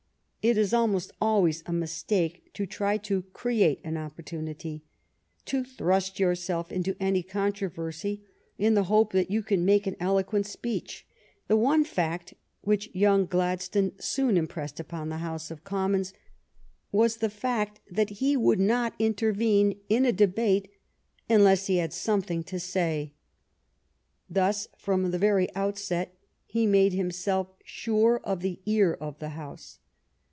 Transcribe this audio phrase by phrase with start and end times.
[0.43, 4.81] It is almost always a mistake to try to create an opportunity—
[5.45, 8.23] to thrust yourself into any controversy
[8.57, 11.05] in the hope that you can make an eloquent speech.
[11.47, 16.91] The one fact which young Gladstone soon impressed upon the House of GLADSTONE'S FIRST PARLIAMENT
[16.91, 20.71] 47 Commons was the fact that he would not intervene in a debate
[21.29, 23.13] unless he had something to say.
[24.27, 29.77] Thus from the very outset he made himself sure of the ear of the House.